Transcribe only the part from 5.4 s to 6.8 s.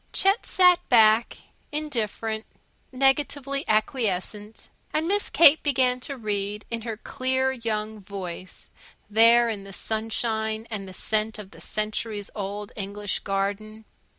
began to read